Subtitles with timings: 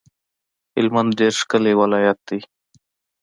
[0.77, 2.39] هلمند ډیر ښکلی ولایت دی